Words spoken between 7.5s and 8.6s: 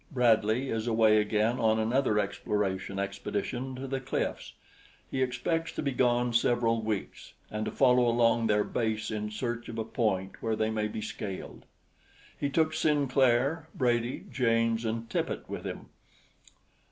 and to follow along